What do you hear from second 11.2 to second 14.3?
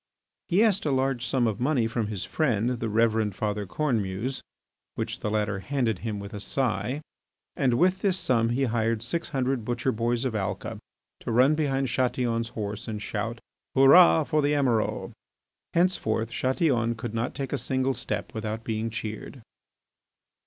run behind Chatillon's horse and shout, "Hurrah